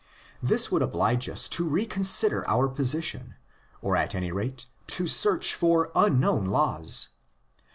This 0.41 0.71
would 0.71 0.81
oblige 0.81 1.29
us 1.29 1.47
to 1.49 1.63
reconsider 1.63 2.43
our 2.49 2.67
position, 2.67 3.35
or 3.83 3.95
at 3.95 4.15
any 4.15 4.31
rate 4.31 4.65
to 4.87 5.05
search 5.05 5.53
for 5.53 5.91
unknown 5.93 6.47
laws. 6.47 7.09